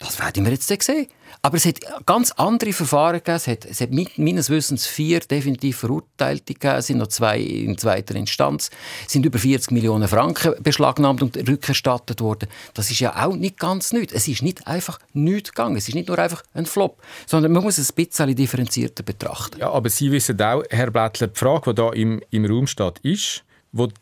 [0.00, 1.06] Das werden wir jetzt sehen.
[1.42, 3.36] Aber es hat ganz andere Verfahren gegeben.
[3.36, 6.76] Es hat, es hat meines Wissens vier definitiv Verurteilte gegeben.
[6.76, 8.70] Es sind noch zwei in zweiter Instanz.
[9.06, 12.48] Es sind über 40 Millionen Franken beschlagnahmt und rückerstattet worden.
[12.72, 14.14] Das ist ja auch nicht ganz nichts.
[14.14, 15.76] Es ist nicht einfach nichts gegangen.
[15.76, 19.60] Es ist nicht nur einfach ein Flop, sondern man muss es ein bisschen differenzierter betrachten.
[19.60, 23.00] Ja, aber Sie wissen auch, Herr Blättler, die Frage, die da im, im Raum steht,
[23.00, 23.94] ist, wo die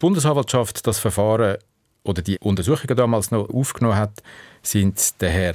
[0.00, 1.58] Bundesanwaltschaft das Verfahren
[2.04, 4.22] oder die Untersuchungen damals noch aufgenommen hat,
[4.62, 5.54] sind der Herr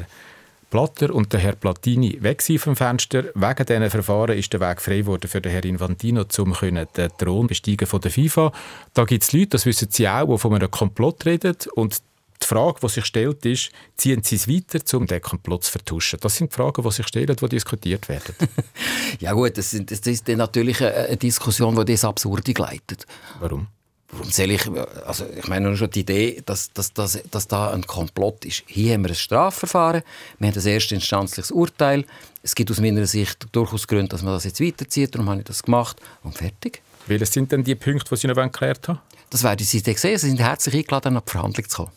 [0.70, 3.26] Blatter und der Herr Platini weg vom Fenster.
[3.34, 7.48] Wegen diesen Verfahren ist der Weg frei geworden für den Herrn Infantino, um den Thron
[7.48, 8.52] besteigen von der FIFA.
[8.94, 12.02] Da gibt es Leute, das wissen Sie auch, die von einem Komplott reden und
[12.42, 16.20] die Frage, die sich stellt, ist, ziehen Sie es weiter, um den Komplott zu vertuschen?
[16.22, 18.34] Das sind Fragen, die sich stellen, die diskutiert werden.
[19.20, 23.06] ja gut, das, ist natürlich eine Diskussion, die das Absurde gleitet.
[23.40, 23.68] Warum?
[24.12, 24.67] Warum soll ich,
[25.06, 28.63] also ich meine nur schon die Idee, dass, dass, dass, dass da ein Komplott ist.
[28.65, 30.02] Hier haben wir ein Strafverfahren,
[30.39, 32.06] wir haben ein erstinstanzliches Urteil.
[32.41, 35.45] Es gibt aus meiner Sicht durchaus Gründe, dass man das jetzt weiterzieht, darum habe ich
[35.45, 36.82] das gemacht und fertig.
[37.06, 39.00] Welche sind denn die Punkte, die Sie noch geklärt haben?
[39.30, 39.95] Das werden Sie sehen.
[39.95, 41.91] Sie sind herzlich eingeladen, nach die Verhandlung zu kommen.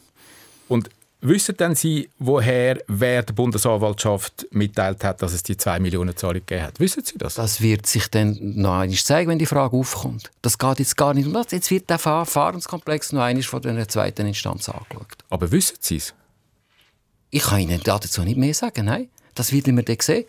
[0.68, 0.90] Und
[1.24, 6.42] Wissen denn Sie, woher wer der Bundesanwaltschaft mitteilt hat, dass es die 2 Millionen Zahlung
[6.44, 6.80] gegeben hat?
[6.80, 7.34] Wissen Sie das?
[7.34, 10.32] Das wird sich dann noch einmal zeigen, wenn die Frage aufkommt.
[10.42, 11.52] Das geht jetzt gar nicht um das.
[11.52, 15.06] Jetzt wird der Verfahrenskomplex noch einmal von der zweiten Instanz angeschaut.
[15.30, 16.12] Aber wissen Sie es?
[17.30, 19.08] Ich kann Ihnen dazu nicht mehr sagen, nein.
[19.36, 20.24] Das wird wir dann sehen.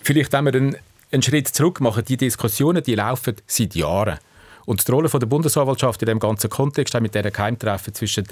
[0.00, 0.76] Vielleicht, wenn wir einen,
[1.12, 4.18] einen Schritt zurück machen, die Diskussionen, die laufen seit Jahren.
[4.64, 8.26] Und die Rolle der Bundesanwaltschaft in dem ganzen Kontext, auch mit diesen Keimtreffen zwischen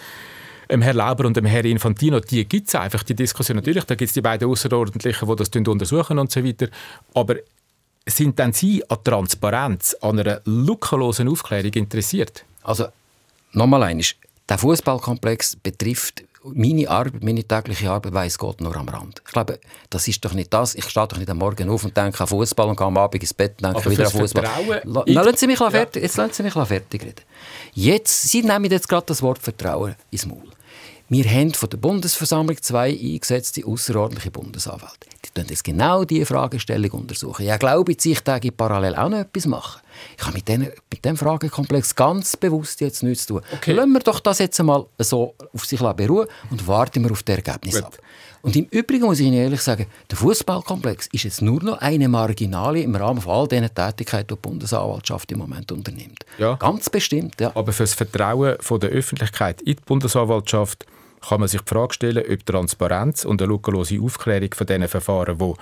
[0.68, 3.56] ähm, Herr Lauber und dem Herr Infantino, die gibt es einfach, die Diskussion.
[3.56, 6.68] Natürlich, da gibt es die beiden Außerordentlichen, die das untersuchen und so weiter.
[7.14, 7.36] Aber
[8.06, 12.44] sind denn Sie an Transparenz, an einer lückenlosen Aufklärung interessiert?
[12.62, 12.86] Also,
[13.52, 14.14] nochmal eines.
[14.48, 16.22] Der Fußballkomplex betrifft
[16.54, 19.20] meine Arbeit, meine tägliche Arbeit, weiß Gott nur am Rand.
[19.26, 19.58] Ich glaube,
[19.90, 20.74] das ist doch nicht das.
[20.74, 23.20] Ich stehe doch nicht am Morgen auf und denke an Fußball und gehe am Abend
[23.20, 24.82] ins Bett und denke Aber wieder an Fußball.
[24.84, 25.70] lassen Sie mich ja.
[25.70, 27.22] fertig, jetzt lassen Sie mich fertig reden.
[27.74, 30.44] Jetzt, Sie nehmen jetzt gerade das Wort Vertrauen ins Maul.
[31.08, 35.06] Wir haben von der Bundesversammlung zwei eingesetzte außerordentliche Bundesanwälte.
[35.24, 37.46] Die tun jetzt genau diese Fragestellung untersuchen.
[37.46, 39.80] Ja, glaube ich, ich da parallel auch noch etwas machen.
[40.18, 43.42] Ich habe mit, denen, mit dem Fragekomplex ganz bewusst jetzt nichts zu tun.
[43.54, 43.72] Okay.
[43.72, 47.36] Lassen wir doch das jetzt einmal so auf sich beruhen und warten wir auf das
[47.36, 47.96] Ergebnis ab.
[48.42, 52.08] Und im Übrigen muss ich Ihnen ehrlich sagen, der Fußballkomplex ist jetzt nur noch eine
[52.08, 56.24] Marginale im Rahmen von all diesen Tätigkeiten, die die Bundesanwaltschaft im Moment unternimmt.
[56.38, 56.54] Ja.
[56.54, 57.50] Ganz bestimmt, ja.
[57.54, 60.86] Aber für das Vertrauen von der Öffentlichkeit in die Bundesanwaltschaft
[61.28, 65.38] kann man sich die Frage stellen, ob Transparenz und eine lückenlose Aufklärung von diesen Verfahren,
[65.38, 65.54] die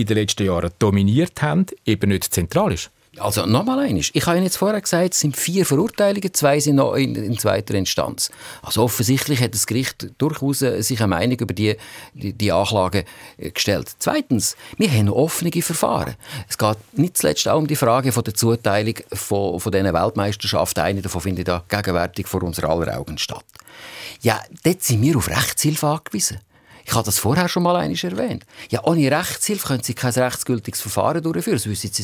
[0.00, 2.90] in den letzten Jahren dominiert haben, eben nicht zentral ist.
[3.18, 4.10] Also nochmal eines.
[4.14, 7.38] Ich habe Ihnen jetzt vorher gesagt, es sind vier Verurteilungen, zwei sind noch in, in
[7.38, 8.30] zweiter Instanz.
[8.62, 11.76] Also offensichtlich hat das Gericht durchaus äh, sich eine Meinung über die,
[12.14, 13.04] die, die Anklage
[13.36, 13.90] äh, gestellt.
[13.98, 16.14] Zweitens, wir haben offene Verfahren.
[16.48, 20.80] Es geht nicht zuletzt auch um die Frage von der Zuteilung von, von diesen Weltmeisterschaften.
[20.80, 23.44] Eine davon findet da gegenwärtig vor unserer aller Augen statt.
[24.22, 26.38] Ja, dort sind wir auf Rechtshilfe angewiesen.
[26.84, 28.44] Ich habe das vorher schon mal einmal erwähnt.
[28.70, 31.56] Ja, ohne Rechtshilfe können Sie kein rechtsgültiges Verfahren durchführen.
[31.56, 32.02] Das wissen Sie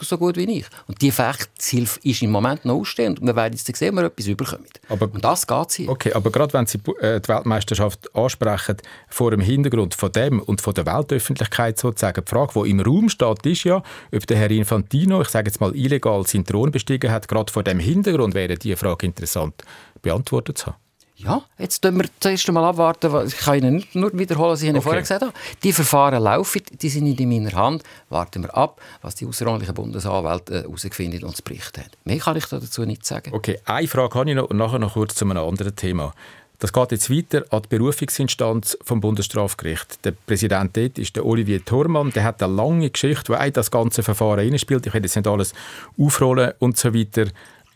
[0.00, 0.66] so gut wie ich.
[0.86, 3.20] Und die Rechtshilfe ist im Moment noch ausstehend.
[3.20, 4.66] Und wir werden jetzt sehen, ob wir etwas überkommen.
[4.88, 5.88] Aber, und das geht hier.
[5.88, 8.76] Okay, aber gerade wenn Sie äh, die Weltmeisterschaft ansprechen,
[9.08, 13.08] vor dem Hintergrund von dem und von der Weltöffentlichkeit sozusagen, die Frage, die im Raum
[13.08, 17.10] steht, ist ja, ob der Herr Infantino, ich sage jetzt mal illegal, seinen Thron bestiegen
[17.10, 17.28] hat.
[17.28, 19.62] Gerade vor dem Hintergrund wäre diese Frage interessant
[20.02, 20.85] beantwortet zu haben.
[21.18, 23.26] Ja, jetzt müssen wir zuerst einmal abwarten.
[23.26, 24.84] Ich kann Ihnen nur wiederholen, was ich Ihnen okay.
[24.84, 25.32] vorher gesagt habe.
[25.62, 27.82] Die Verfahren laufen, die sind nicht in meiner Hand.
[28.10, 31.90] Warten wir ab, was die außerordentlichen Bundesanwälte herausgefunden äh, und zu berichten haben.
[32.04, 33.32] Mehr kann ich dazu nicht sagen.
[33.32, 36.12] Okay, eine Frage habe ich noch und nachher noch kurz zu einem anderen Thema.
[36.58, 40.04] Das geht jetzt weiter an die Berufungsinstanz vom Bundesstrafgericht.
[40.04, 42.12] Der Präsident dort ist der Olivier Thormann.
[42.12, 44.86] Der hat eine lange Geschichte, auch das ganze Verfahren spielt.
[44.86, 45.52] Ich werde jetzt nicht alles
[45.98, 47.26] aufrollen und so weiter.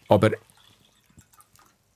[0.09, 0.31] Aber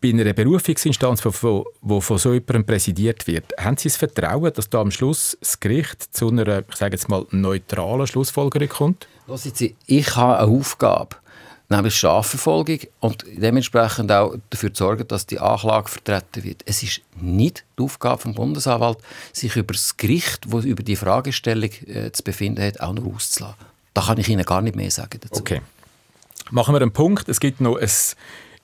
[0.04, 1.64] bei einer Berufungsinstanz, die von,
[2.00, 6.14] von so jemandem präsidiert wird, haben Sie das Vertrauen, dass da am Schluss das Gericht
[6.14, 9.08] zu einer, ich sage jetzt mal, neutralen Schlussfolgerung kommt?
[9.36, 11.16] Sie, ich habe eine Aufgabe,
[11.70, 16.62] nämlich Strafverfolgung und dementsprechend auch dafür zu sorgen, dass die Anklage vertreten wird.
[16.66, 21.70] Es ist nicht die Aufgabe des Bundesanwalts, sich über das Gericht, das über die Fragestellung
[21.86, 23.56] äh, zu befinden hat, auch noch auszulassen.
[23.94, 25.40] Da kann ich Ihnen gar nicht mehr sagen dazu.
[25.40, 25.62] Okay.
[26.50, 27.30] Machen wir einen Punkt.
[27.30, 27.88] Es gibt noch ein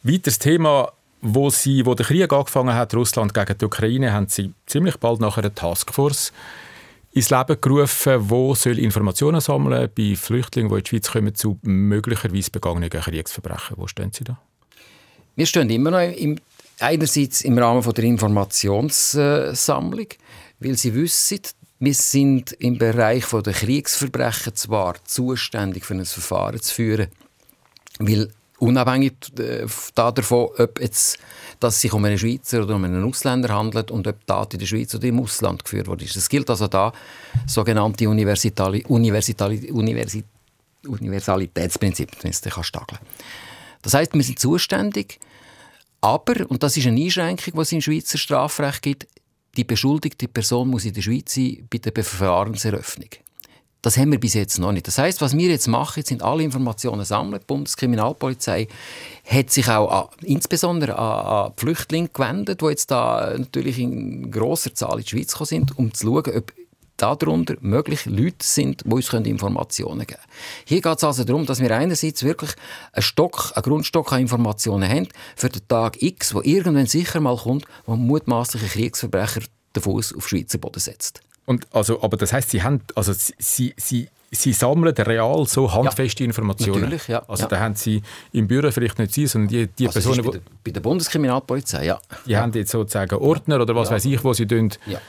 [0.02, 4.52] weiteres Thema, wo, sie, wo der Krieg angefangen hat, Russland gegen die Ukraine, haben sie
[4.66, 6.32] ziemlich bald nach einer Taskforce
[7.12, 11.58] ins Leben gerufen, wo soll Informationen sammeln bei Flüchtlingen, die in die Schweiz kommen, zu
[11.62, 13.76] möglicherweise begangenen Kriegsverbrechen.
[13.76, 14.38] Wo stehen Sie da?
[15.34, 16.38] Wir stehen immer noch im,
[16.78, 20.06] einerseits im Rahmen von der Informationssammlung,
[20.60, 21.40] weil Sie wissen,
[21.80, 27.08] wir sind im Bereich der Kriegsverbrechen zwar zuständig für ein Verfahren zu führen,
[27.98, 28.30] weil
[28.60, 31.16] unabhängig äh, davon, ob es
[31.60, 34.94] sich um einen Schweizer oder um einen Ausländer handelt und ob Tat in der Schweiz
[34.94, 36.04] oder im Ausland geführt wurde.
[36.04, 36.92] Es gilt also da
[37.46, 40.24] sogenannte Universali Universali Universi
[40.86, 45.20] Universalitätsprinzip, wenn es Das heißt, wir sind zuständig,
[46.00, 49.06] aber, und das ist eine Einschränkung, die es im Schweizer Strafrecht gibt,
[49.56, 53.10] die beschuldigte Person muss in der Schweiz sein bei der Verfahrenseröffnung.
[53.82, 54.86] Das haben wir bis jetzt noch nicht.
[54.86, 57.40] Das heißt, was wir jetzt machen, sind alle Informationen sammeln.
[57.40, 58.68] Die Bundeskriminalpolizei
[59.26, 64.74] hat sich auch an, insbesondere an, an Flüchtlinge gewendet, die jetzt da natürlich in großer
[64.74, 66.52] Zahl in die Schweiz gekommen sind, um zu schauen, ob
[67.00, 70.32] darunter mögliche Leute sind, die uns Informationen geben können.
[70.66, 72.50] Hier geht es also darum, dass wir einerseits wirklich
[72.92, 77.36] einen Stock, einen Grundstock an Informationen haben für den Tag X, wo irgendwann sicher mal
[77.36, 79.40] kommt, wo mutmaßliche Kriegsverbrecher
[79.74, 81.22] den Fuß auf Schweizer Boden setzt.
[81.50, 86.22] Und also, aber das heißt, Sie haben, also Sie, Sie, Sie sammeln real so handfeste
[86.22, 86.82] ja, Informationen.
[86.82, 87.24] Natürlich, ja.
[87.26, 87.48] Also ja.
[87.48, 90.40] da haben Sie im Büro vielleicht nicht Sie, sondern die, die also Personen, bei der,
[90.62, 92.00] bei der Bundeskriminalpolizei, ja.
[92.24, 92.40] Die ja.
[92.40, 94.70] haben jetzt sozusagen Ordner oder was weiß ich, wo Sie tun.
[94.86, 95.00] Ja.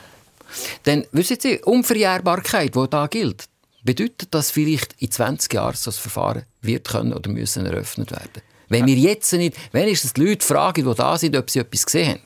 [0.84, 3.46] Denn wissen Sie, Unverjährbarkeit, die da gilt,
[3.84, 8.42] bedeutet, dass vielleicht in 20 Jahren so ein Verfahren wird können oder müssen eröffnet werden.
[8.68, 11.60] Wenn wir jetzt nicht, wenn ist es die Leute fragen, die da sind, ob sie
[11.60, 12.22] etwas gesehen haben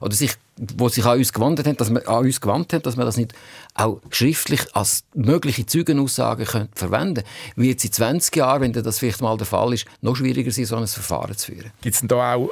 [0.00, 0.30] oder sich
[0.76, 3.16] wo sich an uns gewandt haben, dass wir an uns gewandt haben, dass wir das
[3.16, 3.32] nicht
[3.74, 8.98] auch schriftlich als mögliche Zeugenaussagen können verwenden können, wird es in 20 Jahren, wenn das
[8.98, 11.70] vielleicht mal der Fall ist, noch schwieriger sein, so ein Verfahren zu führen.
[11.80, 12.50] Gibt es denn da auch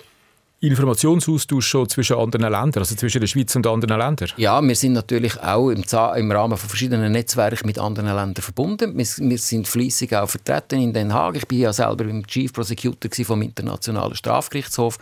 [0.61, 4.31] Informationsaustausch schon zwischen anderen Ländern, also zwischen der Schweiz und anderen Ländern?
[4.39, 5.85] Ja, wir sind natürlich auch im,
[6.17, 8.97] im Rahmen von verschiedenen Netzwerken mit anderen Ländern verbunden.
[8.97, 11.37] Wir, wir sind fließig auch vertreten in Den Haag.
[11.37, 14.99] Ich bin ja selber im Chief Prosecutor vom Internationalen Strafgerichtshof.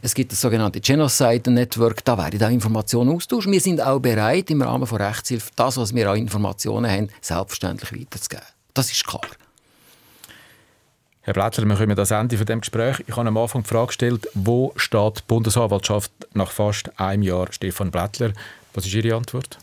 [0.00, 3.52] Es gibt das sogenannte Genocide Network, da werden auch Informationen austauschen.
[3.52, 7.92] Wir sind auch bereit, im Rahmen von Rechtshilfe das, was wir an Informationen haben, selbstverständlich
[7.92, 8.46] weiterzugeben.
[8.74, 9.22] Das ist klar.
[11.24, 13.04] Herr Blättler, wir kommen das Ende von dem Gespräch.
[13.06, 17.46] Ich habe am Anfang die Frage gestellt, wo steht die Bundesanwaltschaft nach fast einem Jahr
[17.52, 18.32] Stefan Blättler?
[18.74, 19.56] Was ist Ihre Antwort?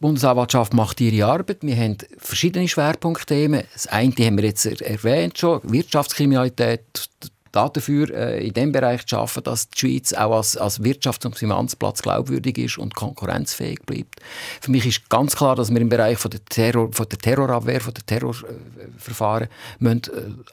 [0.00, 1.58] Bundesanwaltschaft macht ihre Arbeit.
[1.60, 3.64] Wir haben verschiedene Schwerpunktthemen.
[3.74, 7.08] Das eine haben wir jetzt erwähnt schon, Wirtschaftskriminalität,
[7.52, 11.36] dafür äh, in dem Bereich zu arbeiten, dass die Schweiz auch als, als Wirtschafts- und
[11.36, 14.20] Finanzplatz glaubwürdig ist und konkurrenzfähig bleibt.
[14.60, 17.80] Für mich ist ganz klar, dass wir im Bereich von der, Terror, von der Terrorabwehr,
[17.80, 19.48] von der Terrorverfahren
[19.80, 20.00] äh,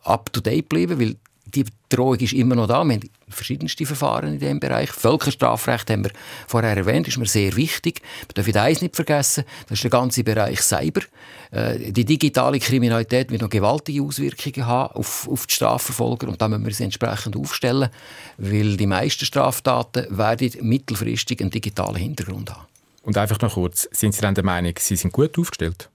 [0.04, 1.16] up to date bleiben, weil
[1.56, 2.84] die Drohung ist immer noch da.
[2.84, 4.90] Wir haben verschiedenste Verfahren in diesem Bereich.
[4.92, 6.12] Völkerstrafrecht haben wir
[6.48, 8.02] vorher erwähnt, ist mir sehr wichtig.
[8.28, 11.02] Wir dürfen eines nicht vergessen, das ist der ganze Bereich Cyber.
[11.52, 16.48] Äh, die digitale Kriminalität wird noch gewaltige Auswirkungen haben auf, auf die Strafverfolger und da
[16.48, 17.90] müssen wir sie entsprechend aufstellen,
[18.38, 22.66] weil die meisten Straftaten werden mittelfristig einen digitalen Hintergrund haben.
[23.04, 25.90] Und einfach noch kurz, sind Sie dann der Meinung, Sie sind gut aufgestellt?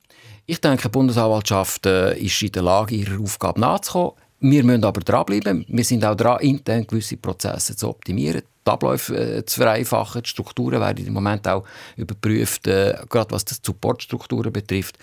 [0.47, 4.13] Ich denke, die Bundesanwaltschaft äh, ist in der Lage, ihrer Aufgabe nachzukommen.
[4.43, 5.65] Wir müssen aber dranbleiben.
[5.69, 8.43] Wir sind auch dran, intern gewisse Prozesse zu optimieren.
[8.67, 10.23] die Abläufe äh, zu vereinfachen.
[10.23, 11.65] Die Strukturen werden im Moment auch
[11.97, 14.99] überprüft, äh, gerade was die Supportstrukturen betrifft.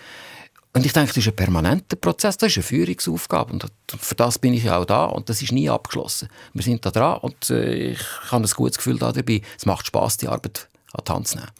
[0.74, 3.66] Und ich denke, das ist ein permanenter Prozess, das ist eine Führungsaufgabe und
[3.98, 6.28] für das bin ich auch da und das ist nie abgeschlossen.
[6.52, 8.00] Wir sind da dran und äh, ich
[8.30, 9.40] habe ein gutes Gefühl dabei.
[9.58, 11.50] Es macht Spaß, die Arbeit an die Hand zu nehmen.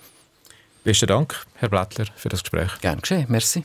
[0.84, 2.78] Besten Dank, Herr Blättler, für das Gespräch.
[2.80, 3.64] Gerne geschehen, merci.